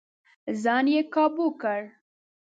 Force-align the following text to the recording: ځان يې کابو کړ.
ځان 0.61 0.85
يې 0.93 1.01
کابو 1.13 1.47
کړ. 1.61 1.81